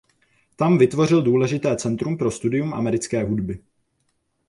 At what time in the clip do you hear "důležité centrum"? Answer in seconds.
1.21-2.17